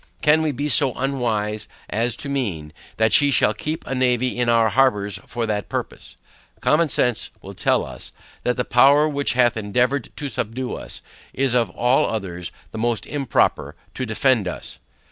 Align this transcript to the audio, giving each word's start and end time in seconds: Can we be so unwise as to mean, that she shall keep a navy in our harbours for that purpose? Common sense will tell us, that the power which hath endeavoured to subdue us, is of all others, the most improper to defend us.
Can 0.23 0.41
we 0.41 0.51
be 0.51 0.67
so 0.67 0.93
unwise 0.93 1.67
as 1.87 2.15
to 2.15 2.27
mean, 2.27 2.73
that 2.97 3.13
she 3.13 3.29
shall 3.29 3.53
keep 3.53 3.85
a 3.85 3.93
navy 3.93 4.35
in 4.35 4.49
our 4.49 4.69
harbours 4.69 5.19
for 5.27 5.45
that 5.45 5.69
purpose? 5.69 6.17
Common 6.59 6.87
sense 6.87 7.29
will 7.43 7.53
tell 7.53 7.85
us, 7.85 8.11
that 8.41 8.57
the 8.57 8.65
power 8.65 9.07
which 9.07 9.33
hath 9.33 9.55
endeavoured 9.55 10.09
to 10.17 10.27
subdue 10.27 10.73
us, 10.73 11.03
is 11.33 11.53
of 11.53 11.69
all 11.69 12.07
others, 12.09 12.51
the 12.71 12.79
most 12.79 13.05
improper 13.05 13.75
to 13.93 14.03
defend 14.07 14.47
us. 14.47 14.79